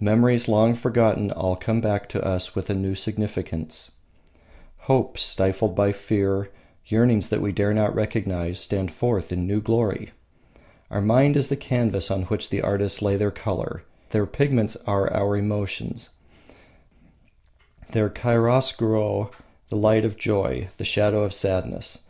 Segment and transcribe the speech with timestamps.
[0.00, 3.92] Memories long forgotten all come back to us with a new significance.
[4.88, 6.50] Hopes stifled by fear,
[6.86, 10.10] yearnings that we dare not recognise, stand forth in new glory.
[10.90, 15.08] Our mind is the canvas on which the artists lay their colour; their pigments are
[15.12, 16.10] our emotions;
[17.92, 19.30] their chiaroscuro
[19.68, 22.02] the light of joy, the shadow of sadness.